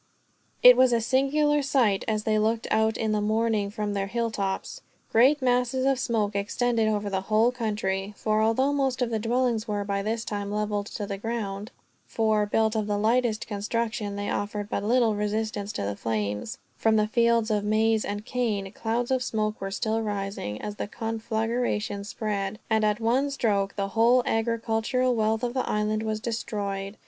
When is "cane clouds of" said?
18.25-19.21